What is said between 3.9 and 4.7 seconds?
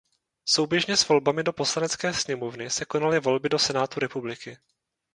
republiky.